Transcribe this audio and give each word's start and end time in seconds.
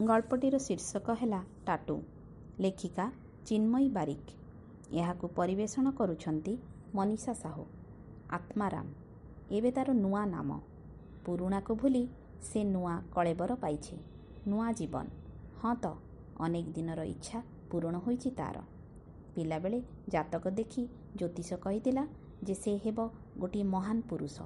ଗଳ୍ପଟିର 0.00 0.58
ଶୀର୍ଷକ 0.58 1.14
ହେଲା 1.14 1.40
ଟାଟୁ 1.66 1.96
ଲେଖିକା 2.60 3.04
ଚିନ୍ମୟୀ 3.46 3.88
ବାରିକ। 3.88 4.26
ଏହାକୁ 4.92 5.26
ପରିବେଷଣ 5.28 5.90
କରୁଛନ୍ତି 5.90 6.54
ମନୀଷା 6.94 7.34
ସାହୁ 7.34 7.64
ଆତ୍ମାରାମ। 8.30 8.86
ଏବେ 9.50 9.70
ତା'ର 9.70 9.90
ନୂଆ 9.94 10.22
ନାମ। 10.26 10.50
ପୁରୁଣାକୁ 11.26 11.72
ଭୁଲି 11.74 12.04
ସେ 12.42 12.64
ନୂଆ 12.64 12.94
କଳେବର 13.14 13.52
ପାଇଛି 13.54 13.96
ନୂଆ 14.48 14.72
ଜୀବନ। 14.72 15.06
ହଁ 15.62 15.74
ତ 15.74 15.86
ଅନେକ 16.40 16.66
ଦିନର 16.72 17.00
ଇଚ୍ଛା 17.04 17.38
ପୂରଣ 17.70 17.94
ହୋଇଛି 17.98 18.30
ତା'ର। 18.30 18.58
ପିଲାବେଳେ 19.34 19.78
ଜାତକ 20.08 20.44
ଦେଖି 20.50 20.82
ଜ୍ୟୋତିଷ 21.16 21.50
କହିଥିଲା 21.60 22.04
ଯେ 22.44 22.54
ସେ 22.54 22.72
ହେବ 22.84 22.98
ଗୋଟିଏ 23.38 23.64
ମହାନ 23.64 23.98
ପୁରୁଷ। 24.10 24.36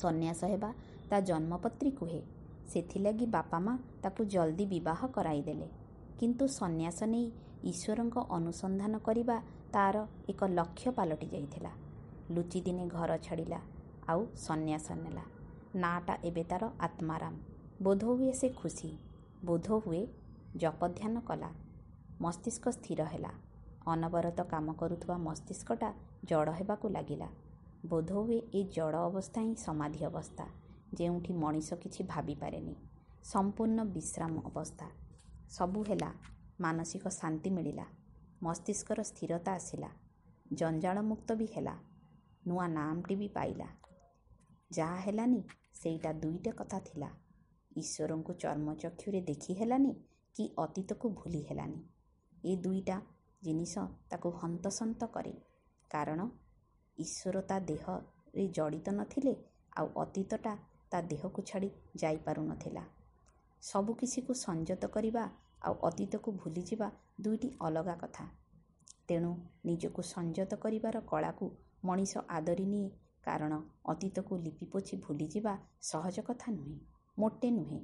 ସନ୍ନ୍ୟାସ 0.00 0.40
ହେବା 0.44 0.70
ତା 1.10 1.16
ଜନ୍ମପତ୍ରୀ 1.20 1.90
କୁହେ। 1.90 2.20
ସେଥିଲାଗି 2.68 3.26
ବାପା 3.26 3.58
ମା 3.58 3.78
ତାକୁ 4.02 4.24
ଜଲ୍ଦି 4.24 4.66
ବିବାହ 4.66 5.06
କରାଇଦେଲେ। 5.06 5.68
କିନ୍ତୁ 6.20 6.44
ସନ୍ନ୍ୟାସ 6.46 6.98
ନେଇ 7.04 7.26
ଈଶ୍ୱରଙ୍କ 7.64 8.16
ଅନୁସନ୍ଧାନ 8.30 8.98
କରିବା 8.98 9.36
ତା'ର 9.72 9.96
ଏକ 10.28 10.40
ଲକ୍ଷ୍ୟ 10.48 10.90
ପାଲଟି 10.90 11.26
ଯାଇଥିଲା। 11.26 11.72
ଲୁଚି 12.30 12.60
ଦିନେ 12.60 12.86
ଘର 12.86 13.10
ଛାଡ଼ିଲା 13.18 13.60
ଆଉ 14.08 14.20
ସନ୍ନ୍ୟାସ 14.36 14.86
ନେଲା। 14.92 15.24
ନାଁଟା 15.76 16.14
ଏବେ 16.24 16.44
ତା'ର 16.44 16.64
ଆତ୍ମାରାମ। 16.80 17.34
ବୋଧହୁଏ 17.82 18.32
ସେ 18.32 18.48
ଖୁସି। 18.48 18.90
ବୋଧହୁଏ 19.44 20.06
ଜପଧ୍ୟାନ 20.56 21.20
କଲା। 21.20 21.50
ମସ୍ତିଷ୍କ 22.20 22.70
ସ୍ଥିର 22.70 23.04
ହେଲା। 23.04 23.32
ଅନବରତ 23.86 24.40
କାମ 24.42 24.72
କରୁଥିବା 24.72 25.16
ମସ୍ତିଷ୍କଟା 25.18 25.90
ଜଡ଼ 26.24 26.48
ହେବାକୁ 26.52 26.88
ଲାଗିଲା। 26.88 27.28
ବୋଧହୁଏ 27.86 28.38
ଏ 28.54 28.60
ଜଡ଼ 28.76 28.96
ଅବସ୍ଥା 28.98 29.40
ହିଁ 29.40 29.54
ସମାଧି 29.56 30.04
ଅବସ୍ଥା। 30.04 30.46
ଯେଉଁଠି 30.92 31.32
ମଣିଷ 31.42 31.68
କିଛି 31.82 32.02
ଭାବିପାରେନି 32.04 32.74
ସମ୍ପୂର୍ଣ୍ଣ 33.24 33.80
ବିଶ୍ରାମ 33.94 34.34
ଅବସ୍ଥା। 34.44 34.86
ସବୁ 35.50 35.80
ହେଲା 35.84 36.10
ମାନସିକ 36.60 37.04
ଶାନ୍ତି 37.10 37.50
ମିଳିଲା 37.50 37.86
ମସ୍ତିଷ୍କର 38.42 38.98
ସ୍ଥିରତା 39.02 39.52
ଆସିଲା 39.52 39.90
ଜଞ୍ଜାଳମୁକ୍ତ 40.52 41.28
ବି 41.34 41.46
ହେଲା 41.54 41.74
ନୂଆ 42.48 42.66
ନାମଟି 42.68 43.14
ବି 43.16 43.28
ପାଇଲା। 43.28 43.68
ଯାହା 44.70 44.98
ହେଲାନି 45.00 45.40
ସେଇଟା 45.74 46.10
ଦୁଇଟା 46.22 46.52
କଥା 46.52 46.78
ଥିଲା 46.88 47.10
ଈଶ୍ୱରଙ୍କୁ 47.72 48.32
ଚର୍ମଚକ୍ଷୁରେ 48.42 49.20
ଦେଖି 49.20 49.52
ହେଲାନି 49.54 49.92
କି 50.36 50.44
ଅତୀତକୁ 50.58 51.06
ଭୁଲି 51.18 51.42
ହେଲାନି। 51.48 51.80
ଏ 52.44 52.52
ଦୁଇଟା 52.56 52.96
ଜିନିଷ 53.42 53.74
ତାକୁ 54.10 54.28
ହନ୍ତସନ୍ତ 54.40 55.00
କରେ 55.14 55.34
କାରଣ 55.90 56.20
ଈଶ୍ୱର 56.98 57.36
ତା 57.48 57.56
ଦେହରେ 57.68 58.44
ଜଡ଼ିତ 58.56 58.88
ନଥିଲେ 58.92 59.34
ଆଉ 59.76 59.88
ଅତୀତଟା 59.96 60.52
ତା 60.90 61.00
ଦେହକୁ 61.02 61.42
ଛାଡ଼ି 61.42 61.70
ଯାଇପାରୁନଥିଲା। 61.96 62.84
ସବୁକିଛିକୁ 63.62 64.32
ସଂଯତ 64.34 64.86
କରିବା 64.86 65.24
ଆଉ 65.62 65.74
ଅତୀତକୁ 65.82 66.32
ଭୁଲିଯିବା 66.32 66.88
ଦୁଇଟି 67.20 67.48
ଅଲଗା 67.60 67.94
କଥା। 67.94 68.24
ତେଣୁ 69.08 69.32
ନିଜକୁ 69.64 70.02
ସଂଯତ 70.02 70.56
କରିବାର 70.56 71.00
କଳାକୁ 71.00 71.46
ମଣିଷ 71.84 72.18
ଆଦରି 72.28 72.66
ନିଏ 72.66 72.88
କାରଣ 73.22 73.52
ଅତୀତକୁ 73.86 74.38
ଲିପିପୋଛି 74.38 74.96
ଭୁଲିଯିବା 74.96 75.54
ସହଜ 75.82 76.16
କଥା 76.20 76.52
ନୁହେଁ 76.52 76.76
ମୋଟେ 77.18 77.50
ନୁହେଁ। 77.50 77.80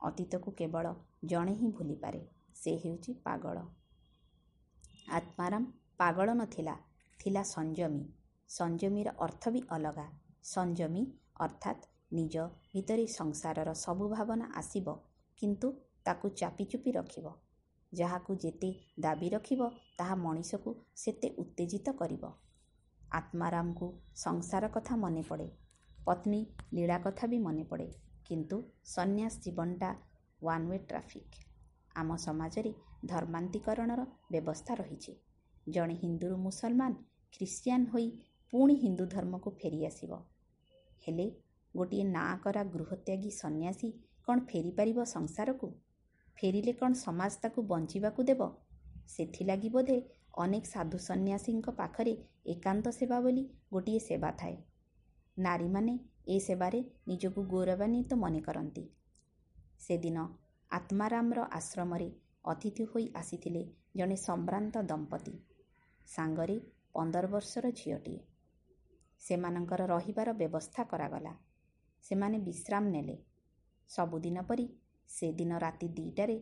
ଅତୀତକୁ 0.00 0.50
କେବଳ 0.52 0.94
ଜଣେ 1.24 1.54
ହିଁ 1.54 1.68
ଭୁଲିପାରେ 1.72 2.20
ସେ 2.54 2.72
ହେଉଛି 2.76 3.14
ପାଗଳ। 3.24 3.58
ଆତ୍ମାରାମ 5.08 5.64
ପାଗଳ 5.96 6.34
ନଥିଲା 6.34 6.74
ଥିଲା 7.20 7.42
ସଂଯମୀ। 7.42 8.04
ସଂଯମୀର 8.48 9.08
ଅର୍ଥ 9.18 9.50
ବି 9.50 9.62
ଅଲଗା। 9.68 10.06
ସଂଯମୀ 10.44 11.02
ଅର୍ଥାତ୍ 11.40 11.86
ନିଜ 12.10 12.44
ଭିତରେ 12.72 13.04
ସଂସାରର 13.12 13.74
ସବୁ 13.80 14.08
ଭାବନା 14.14 14.46
ଆସିବ 14.60 14.96
କିନ୍ତୁ 15.42 15.68
ତାକୁ 16.06 16.26
ଚାପିଚୁପି 16.40 16.90
ରଖିବ। 16.92 17.26
ଯାହାକୁ 17.92 18.34
ଯେତେ 18.42 18.70
ଦାବି 19.00 19.28
ରଖିବ 19.34 19.68
ତାହା 19.98 20.14
ମଣିଷକୁ 20.24 20.70
ସେତେ 21.02 21.28
ଉତ୍ତେଜିତ 21.42 21.94
କରିବ। 22.00 22.32
ଆତ୍ମାରାମକୁ 23.00 23.86
ସଂସାର 24.16 24.68
କଥା 24.74 24.96
ମନେ 25.04 25.22
ପଡ଼େ 25.28 25.48
ପତ୍ନୀ 25.98 26.40
ଲୀଳା 26.74 26.98
କଥା 27.06 27.26
ବି 27.26 27.38
ମନେ 27.38 27.64
ପଡ଼େ 27.70 27.88
କିନ୍ତୁ 28.26 28.56
ସନ୍ନ୍ୟାସ 28.94 29.34
ଜୀବନଟା 29.44 29.90
ୱାନ୍ 30.42 30.66
ୱେ 30.70 30.78
ଟ୍ରାଫିକ୍ 30.88 31.34
ଆମ 31.94 32.16
ସମାଜରେ 32.26 32.72
ଧର୍ମାନ୍ତୀକରଣର 33.04 34.00
ବ୍ୟବସ୍ଥା 34.32 34.72
ରହିଛି। 34.80 35.12
ଜଣେ 35.66 35.94
ହିନ୍ଦୁରୁ 36.02 36.36
ମୁସଲମାନ 36.44 36.92
ଖ୍ରୀଷ୍ଟିଆନ 37.32 37.82
ହୋଇ 37.92 38.06
ପୁଣି 38.52 38.74
ହିନ୍ଦୁ 38.84 39.04
ଧର୍ମକୁ 39.14 39.50
ଫେରିଆସିବ। 39.60 40.12
ହେଲେ 41.02 41.26
ଗୋଟିଏ 41.78 42.04
ନାଁ 42.10 42.30
କରା 42.44 42.62
ଗୃହତ୍ୟାଗୀ 42.74 43.30
ସନ୍ନ୍ୟାସୀ 43.32 43.88
କ'ଣ 44.28 44.46
ଫେରିପାରିବ 44.48 45.04
ସଂସାରକୁ? 45.14 45.68
ଫେରିଲେ 46.38 46.72
କ'ଣ 46.80 46.92
ସମାଜ 47.00 47.32
ତାକୁ 47.42 47.64
ବଞ୍ଚିବାକୁ 47.72 48.24
ଦେବ? 48.24 48.48
ସେଥିଲାଗି 49.08 49.68
ବୋଧେ 49.70 49.96
ଅନେକ 50.38 50.64
ସାଧୁ 50.64 50.98
ସନ୍ନ୍ୟାସୀଙ୍କ 51.04 51.74
ପାଖରେ 51.76 52.14
ଏକାନ୍ତ 52.46 52.86
ସେବା 52.90 53.18
ବୋଲି 53.20 53.44
ଗୋଟିଏ 53.72 54.00
ସେବା 54.00 54.30
ଥାଏ। 54.40 54.56
ନାରୀମାନେ 55.36 55.94
ଏ 56.28 56.38
ସେବାରେ 56.38 56.80
ନିଜକୁ 57.08 57.40
ଗୌରବାନ୍ୱିତ 57.50 58.20
ମନେ 58.22 58.40
କରନ୍ତି। 58.40 58.84
ସେଦିନ 59.80 60.24
ଆତ୍ମାରାମର 60.70 61.44
ଆଶ୍ରମରେ 61.52 62.08
ଅତିଥି 62.44 62.84
ହୋଇ 62.84 63.06
ଆସିଥିଲେ 63.14 63.62
ଜଣେ 63.96 64.16
ସମ୍ଭ୍ରାନ୍ତ 64.22 64.82
ଦମ୍ପତି 64.90 65.34
ସାଙ୍ଗରେ 66.08 66.56
ପନ୍ଦର 66.92 67.24
ବର୍ଷର 67.26 67.70
ଝିଅଟିଏ। 67.72 68.20
ସେମାନଙ୍କର 69.22 69.86
ରହିବାର 69.86 70.28
ବ୍ୟବସ୍ଥା 70.32 70.82
କରାଗଲା। 70.84 71.32
ସେମାନେ 72.04 72.38
ବିଶ୍ରାମ 72.44 72.84
ନେଲେ। 72.90 73.16
ସବୁଦିନ 73.90 74.42
ପରି 74.48 74.66
ସେଦିନ 75.10 75.58
ରାତି 75.58 75.88
ଦୁଇଟାରେ 75.96 76.36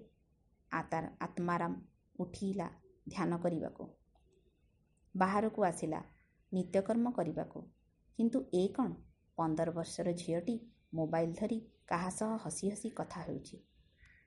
ଆତ୍ମାରାମ 1.21 1.73
ଉଠିଲା 2.19 2.69
ଧ୍ୟାନ 3.07 3.39
କରିବାକୁ। 3.45 3.85
ବାହାରକୁ 5.15 5.65
ଆସିଲା 5.65 6.01
ନିତ୍ୟକର୍ମ 6.53 7.13
କରିବାକୁ। 7.13 7.61
କିନ୍ତୁ 8.19 8.39
ଏ 8.55 8.65
କ'ଣ? 8.69 8.91
ପନ୍ଦର 9.39 9.73
ବର୍ଷର 9.73 10.13
ଝିଅଟି 10.15 10.57
ମୋବାଇଲ 10.95 11.33
ଧରି 11.41 11.59
କାହା 11.89 12.11
ସହ 12.11 12.37
ହସି 12.45 12.71
ହସି 12.71 12.91
କଥା 12.99 13.21
ହେଉଛି। 13.21 13.57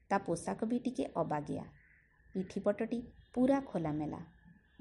ତା 0.10 0.18
ପୋଷାକ 0.28 0.60
ବି 0.66 0.78
ଟିକେ 0.80 1.06
ଅବାଗିଆ। 1.16 1.64
ପିଠିପଟଟି 2.36 3.00
ପୁରା 3.34 3.60
ଖୋଲାମେଲା। 3.62 4.22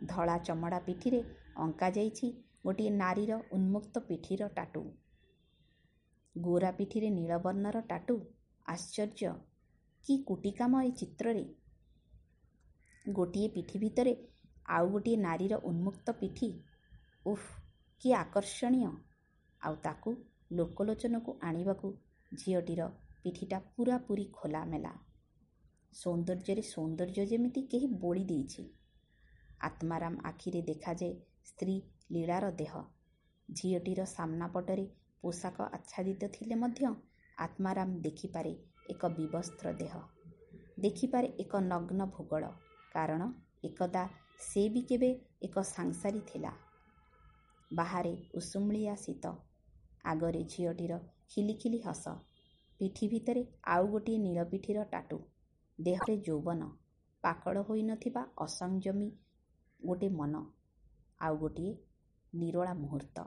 ଧଳା 0.06 0.36
ଚମଡ଼ା 0.38 0.80
ପିଠିରେ 0.80 1.20
ଅଙ୍କା 1.56 1.88
ଯାଇଛି 1.90 2.28
ଗୋଟିଏ 2.66 2.90
ନାରୀର 2.96 3.38
ଉନ୍ମୁକ୍ତ 3.52 3.94
ପିଠିର 4.08 4.48
ଟାଟୁ। 4.56 4.82
ଗୋରା 6.36 6.70
ପିଠିରେ 6.70 7.08
ନୀଳବର୍ଣ୍ଣର 7.10 7.80
ଟାଟୁ। 7.80 8.16
ଆଶ୍ଚର୍ଯ୍ୟ 8.66 9.30
କି 10.04 10.16
କୁଟିକାମ 10.22 10.82
ଏ 10.82 10.90
ଚିତ୍ରରେ। 10.90 11.44
ଗୋଟିଏ 13.06 13.48
ପିଠି 13.48 13.78
ଭିତରେ 13.78 14.12
ଆଉ 14.68 14.88
ଗୋଟିଏ 14.88 15.16
ନାରୀର 15.16 15.60
ଉନ୍ମୁକ୍ତ 15.64 16.14
ପିଠି। 16.20 16.50
ଉଫ୍ 17.26 17.48
କି 18.02 18.12
ଆକର୍ଷଣୀୟ। 18.12 18.90
ଆଉ 19.60 19.76
ତାକୁ 19.76 20.10
ଲୋକଲୋଚନକୁ 20.52 21.38
ଆଣିବାକୁ 21.42 21.88
ଝିଅଟିର 22.32 22.88
ପିଠିଟା 23.22 23.58
ପୁରାପୁରି 23.76 24.24
ଖୋଲାମେଲା। 24.32 24.92
ସୌନ୍ଦର୍ଯ୍ୟରେ 25.92 26.62
ସୌନ୍ଦର୍ଯ୍ୟ 26.62 27.24
ଯେମିତି 27.26 27.62
କେହି 27.62 27.86
ବୋଳି 27.86 28.24
ଦେଇଛି। 28.24 28.62
ଆତ୍ମାରାମ 29.60 30.14
ଆଖିରେ 30.24 30.60
ଦେଖାଯାଏ 30.62 31.12
ସ୍ତ୍ରୀ 31.44 31.76
ଲୀଳାର 32.12 32.50
ଦେହ। 32.52 32.74
ଝିଅଟିର 33.48 34.04
ସାମ୍ନା 34.04 34.48
ପଟରେ 34.48 34.86
ପୋଷାକ 35.24 35.66
ଆଚ୍ଛାଦିତ 35.72 36.28
ଥିଲେ 36.32 36.54
ମଧ୍ୟ 36.54 36.90
ଆତ୍ମାରାମ 37.38 38.00
ଦେଖିପାରେ 38.00 38.52
ଏକ 38.90 39.10
ବିବସ୍ତ୍ର 39.14 39.72
ଦେହ। 39.72 39.94
ଦେଖିପାରେ 40.78 41.28
ଏକ 41.38 41.60
ନଗ୍ନ 41.64 42.06
ଭୂଗୋଳ। 42.06 42.44
କାରଣ 42.92 43.22
ଏକଦା 43.64 44.02
ସେ 44.40 44.62
ବି 44.68 44.82
କେବେ 44.82 45.10
ଏକ 45.42 45.62
ସାଂସାରୀ 45.68 46.20
ଥିଲା। 46.26 46.52
ବାହାରେ 47.72 48.12
ଉଷୁମଳିଆ 48.34 48.94
ଶୀତ 48.96 49.32
ଆଗରେ 50.04 50.42
ଝିଅଟିର 50.44 50.98
ଖିଲିଖିଲି 51.28 51.78
ହସ। 51.78 52.14
ପିଠି 52.80 53.08
ଭିତରେ 53.08 53.42
ଆଉ 53.66 53.86
ଗୋଟିଏ 53.86 54.18
ନୀଳପିଠିର 54.18 54.84
ଟାଟୁ। 54.84 55.18
ଦେହରେ 55.78 56.14
ଯୌବନ। 56.18 56.68
ପାକଳ 57.24 57.62
ହୋଇନଥିବା 57.62 58.22
ଅସଂଯମୀ 58.38 59.08
ଗୋଟେ 59.80 60.08
ମନ। 60.08 60.44
ଆଉ 61.20 61.36
ଗୋଟିଏ 61.36 61.72
ନିରୋଳା 62.32 62.74
ମୁହୂର୍ତ୍ତ। 62.74 63.26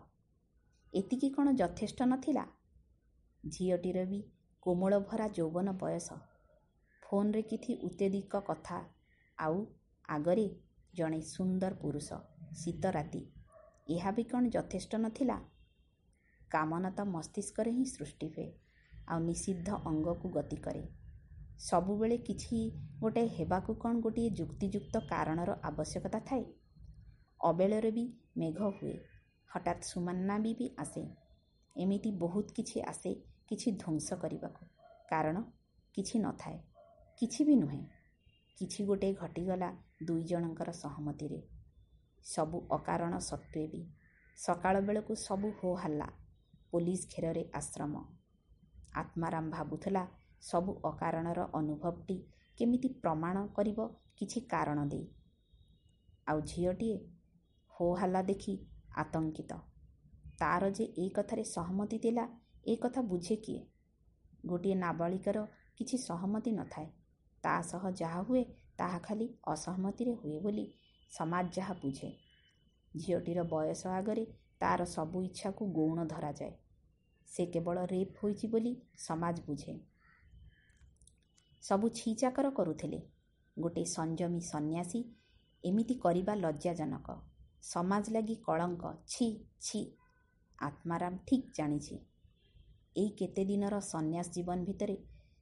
ଏତିକି 0.94 1.28
କ'ଣ 1.30 1.52
ଯଥେଷ୍ଟ 1.56 2.06
ନଥିଲା? 2.08 2.42
ଝିଅଟିର 3.44 4.02
ବି 4.06 4.20
କୋମଳ 4.64 4.98
ଭରା 5.04 5.28
ଯୌବନ 5.38 5.74
ବୟସ। 5.78 6.18
ଫୋନରେ 7.04 7.42
କିଛି 7.42 7.76
ଉତ୍ତେଦିକ 7.84 8.42
କଥା 8.48 8.80
ଆଉ 9.38 9.62
ଆଗରେ 10.10 10.48
ଜଣେ 10.94 11.20
ସୁନ୍ଦର 11.28 11.78
ପୁରୁଷ 11.82 12.20
ଶୀତ 12.54 12.92
ରାତି 12.92 13.22
ଏହା 13.90 14.12
ବି 14.12 14.24
କ'ଣ 14.24 14.44
ଯଥେଷ୍ଟ 14.50 15.00
ନଥିଲା? 15.02 15.38
କାମନା 16.52 16.90
ତ 16.92 17.06
ମସ୍ତିଷ୍କରେ 17.10 17.72
ହିଁ 17.72 17.86
ସୃଷ୍ଟି 17.86 18.28
ହୁଏ 18.34 18.48
ଆଉ 19.08 19.20
ନିଷିଦ୍ଧ 19.20 19.70
ଅଙ୍ଗକୁ 19.86 20.30
ଗତି 20.30 20.58
କରେ। 20.58 20.84
ସବୁବେଳେ 21.60 22.18
କିଛି 22.28 22.60
ଗୋଟେ 23.00 23.24
ହେବାକୁ 23.38 23.76
କ'ଣ 23.76 23.94
ଗୋଟିଏ 24.02 24.30
ଯୁକ୍ତିଯୁକ୍ତ 24.40 25.04
କାରଣର 25.10 25.58
ଆବଶ୍ୟକତା 25.64 26.20
ଥାଏ? 26.30 26.46
ଅବେଳରେ 27.42 27.92
ବି 27.92 28.06
ମେଘ 28.38 28.72
ହୁଏ 28.78 28.96
ହଠାତ୍ 29.52 29.84
ସୁନାମି 29.84 30.54
ବି 30.54 30.68
ଆସେ। 30.78 31.04
ଏମିତି 31.76 32.12
ବହୁତ 32.12 32.52
କିଛି 32.52 32.82
ଆସେ 32.82 33.12
କିଛି 33.48 33.72
ଧ୍ୱଂସ 33.72 34.20
କରିବାକୁ। 34.22 34.66
କାରଣ 35.10 35.42
କିଛି 35.96 36.20
ନଥାଏ 36.20 36.58
କିଛି 37.22 37.44
ବି 37.44 37.56
ନୁହେଁ। 37.56 37.82
କିଛି 38.58 38.86
ଗୋଟେ 38.86 39.14
ଘଟିଗଲା 39.14 39.70
ଦୁଇ 40.04 40.24
ଜଣଙ୍କର 40.24 40.72
ସହମତିରେ। 40.72 41.40
ସବୁ 42.26 42.58
ଅକାରଣ 42.72 43.20
ସତ୍ତ୍ୱେ 43.20 43.68
ବି। 43.68 43.82
ସକାଳ 44.38 44.82
ବେଳକୁ 44.82 45.16
ସବୁ 45.16 45.52
ହୋ 45.52 45.74
ହାଲ୍ଲା 45.76 46.08
ପୋଲିସ 46.72 47.08
ଘେରରେ 47.16 47.44
ଆଶ୍ରମ। 47.54 48.04
ଆତ୍ମାରାମ 48.94 49.50
ଭାବୁଥିଲା 49.50 50.04
ସବୁ 50.42 50.72
ଅକାରଣର 50.84 51.48
ଅନୁଭବଟି 51.54 52.18
କେମିତି 52.58 52.90
ପ୍ରମାଣ 53.02 53.46
କରିବ 53.48 53.88
କିଛି 54.18 54.42
କାରଣ 54.42 54.86
ଦେଇ। 54.86 55.06
ଆଉ 56.28 56.42
ଝିଅଟିଏ 56.42 56.98
ହୋ 57.74 57.94
ହାଲ୍ଲା 57.96 58.22
ଦେଖି 58.22 58.54
ଆତଙ୍କିତ। 58.96 59.54
ତାର 60.40 60.70
ଯେ 60.70 60.84
ଏ 60.84 61.10
କଥାରେ 61.10 61.44
ସହମତି 61.44 61.98
ଦେଲା 61.98 62.28
ଏ 62.68 62.76
କଥା 62.76 63.02
ବୁଝେ 63.02 63.36
କିଏ? 63.36 63.66
ଗୋଟିଏ 64.46 64.76
ନାବାଳିକାର 64.76 65.46
କିଛି 65.78 65.98
ସହମତି 65.98 66.52
ନଥାଏ। 66.52 66.88
ତା 67.44 67.62
ସହ 67.62 67.92
ଯାହା 67.92 68.22
ହୁଏ 68.22 68.44
ତାହା 68.78 69.00
ଖାଲି 69.00 69.30
ଅସହମତିରେ 69.48 70.12
ହୁଏ 70.12 70.40
ବୋଲି 70.40 70.74
ସମାଜ 71.12 71.48
ଯାହା 71.54 71.74
ବୁଝେ। 71.74 72.12
ଝିଅଟିର 72.96 73.44
ବୟସ 73.44 73.88
ଆଗରେ 73.88 74.26
ତାର 74.60 74.86
ସବୁ 74.86 75.24
ଇଚ୍ଛାକୁ 75.24 75.66
ଗୌଣ 75.66 76.06
ଧରାଯାଏ। 76.06 76.52
ସେ 77.28 77.46
କେବଳ 77.46 77.86
ରେପ୍ 77.86 78.18
ହୋଇଛି 78.24 78.48
ବୋଲି 78.48 78.76
ସମାଜ 78.98 79.42
ବୁଝେ। 79.46 79.80
ସବୁ 81.64 81.90
ଛିଚାକର 81.90 82.50
କରୁଥିଲେ। 82.50 83.02
ଗୋଟିଏ 83.58 83.86
ସଂଯମୀ 83.86 84.40
ସନ୍ନ୍ୟାସୀ 84.40 85.04
ଏମିତି 85.64 85.96
କରିବା 85.96 86.36
ଲଜ୍ଜାଜନକ। 86.36 87.31
ସମାଜ 87.64 88.12
ଲାଗି 88.12 88.36
କଳଙ୍କ 88.46 88.92
ଛି 89.08 89.26
ଛି। 89.60 89.82
ଆତ୍ମାରାମ 90.60 91.18
ଠିକ୍ 91.28 91.52
ଜାଣିଛି। 91.54 91.96
ଏଇ 92.96 93.10
କେତେ 93.20 93.44
ଦିନର 93.46 93.80
ସନ୍ନ୍ୟାସ 93.84 94.32
ଜୀବନ 94.32 94.66
ଭିତରେ 94.66 94.96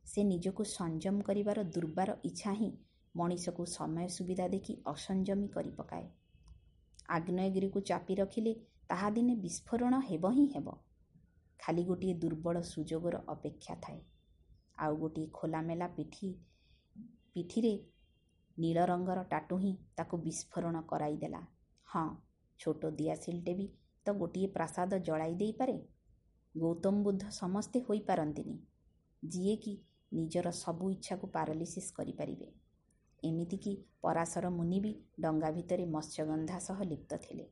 ସେ 0.06 0.24
ନିଜକୁ 0.24 0.64
ସଂଯମ 0.70 1.22
କରିବାର 1.22 1.64
ଦୁର୍ବାର 1.76 2.16
ଇଚ୍ଛା 2.24 2.54
ହିଁ 2.54 2.70
ମଣିଷକୁ 3.16 3.66
ସମୟ 3.66 4.08
ସୁବିଧା 4.08 4.48
ଦେଖି 4.48 4.76
ଅସଂଯମୀ 4.86 5.48
କରି 5.48 5.72
ପକାଏ। 5.72 6.06
ଆଗ୍ନେୟଗିରିକୁ 7.10 7.80
ଚାପି 7.82 8.16
ରଖିଲେ 8.16 8.54
ତାହା 8.88 9.10
ଦିନେ 9.10 9.36
ବିସ୍ଫୋରଣ 9.36 10.02
ହେବ 10.02 10.32
ହିଁ 10.32 10.46
ହେବ। 10.56 10.76
ଖାଲି 11.60 11.84
ଗୋଟିଏ 11.84 12.14
ଦୁର୍ବଳ 12.14 12.62
ସୁଯୋଗର 12.64 13.22
ଅପେକ୍ଷା 13.28 13.76
ଥାଏ। 13.82 14.02
ଆଉ 14.78 14.94
ଗୋଟିଏ 14.98 15.28
ଖୋଲାମେଲା 15.34 15.88
ପିଠି 15.96 16.30
ପିଠିରେ 17.34 17.74
ନୀଳ 18.58 18.86
ରଙ୍ଗର 18.86 19.24
ଟାଟୁ 19.24 19.58
ହିଁ 19.58 19.74
ତାକୁ 19.96 20.16
ବିସ୍ଫୋରଣ 20.18 20.82
କରାଇଦେଲା 20.82 21.42
ହଁ 21.90 22.08
ଛୋଟ 22.60 22.90
ଦିଆସିଲଟେ 22.92 23.54
ବି 23.54 23.68
ତ 24.06 24.14
ଗୋଟିଏ 24.14 24.48
ପ୍ରାସାଦ 24.48 24.98
ଜଳାଇ 24.98 25.36
ଦେଇପାରେ 25.36 25.78
ଗୌତମ 26.56 27.04
ବୁଦ୍ଧ 27.04 27.30
ସମସ୍ତେ 27.30 27.80
ହୋଇପାରନ୍ତିନି। 27.80 28.58
ଯିଏକି 29.24 29.74
ନିଜର 30.14 30.52
ସବୁ 30.52 30.92
ଇଚ୍ଛାକୁ 30.92 31.28
ପାରାଲିସିସ୍ 31.28 31.94
କରିପାରିବେ। 31.94 32.54
ଏମିତିକି 33.24 33.74
ପରାଶର 34.02 34.50
ମୁନି 34.50 34.80
ବି 34.80 34.92
ଡଙ୍ଗା 35.20 35.52
ଭିତରେ 35.52 35.86
ମତ୍ସ୍ୟଗନ୍ଧା 35.86 36.60
ସହ 36.60 36.84
ଲିପ୍ତ 36.84 37.18
ଥିଲେ। 37.18 37.50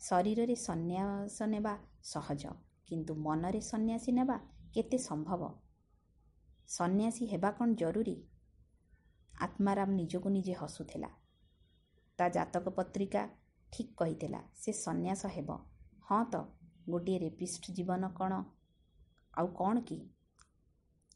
ଶରୀରରେ 0.00 0.54
ସନ୍ନ୍ୟାସ 0.54 1.42
ନେବା 1.42 1.74
ସହଜ 2.02 2.42
କିନ୍ତୁ 2.86 3.14
ମନରେ 3.14 3.60
ସନ୍ନ୍ୟାସୀ 3.60 4.12
ନେବା 4.12 4.36
କେତେ 4.74 4.98
ସମ୍ଭବ? 4.98 5.42
ସନ୍ନ୍ୟାସୀ 6.68 7.26
ହେବା 7.26 7.50
କ'ଣ 7.50 7.74
ଜରୁରୀ? 7.74 8.16
ଆତ୍ମାରାମ 9.40 9.90
ନିଜକୁ 9.90 10.28
ନିଜେ 10.28 10.52
ହସୁଥିଲା। 10.52 11.19
ତା 12.20 12.28
ଜାତକ 12.30 12.72
ପତ୍ରିକା 12.78 13.22
ଠିକ୍ 13.72 13.92
କହିଥିଲା 13.96 14.40
ସେ 14.56 14.72
ସନ୍ନ୍ୟାସ 14.78 15.32
ହେବ। 15.34 15.58
ହଁ 16.04 16.22
ତ 16.32 16.40
ଗୋଟିଏ 16.88 17.18
ରେପିଷ୍ଟ 17.20 17.74
ଜୀବନ 17.76 18.10
କ'ଣ 18.16 18.40
ଆଉ 19.34 19.52
କ'ଣ 19.56 19.84
କି? 19.88 19.98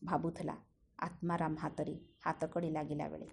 ଭାବୁଥିଲା 0.03 0.55
ଆତ୍ମାରାମ 0.99 1.61
ହାତରେ 1.61 1.95
ହାତକଡ଼ି 2.25 2.71
ଲାଗିଲା 2.73 3.09
ବେଳେ 3.09 3.29